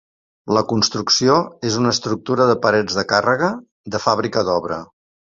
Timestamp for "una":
1.81-1.91